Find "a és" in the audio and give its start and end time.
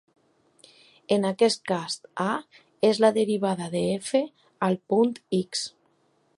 2.25-3.03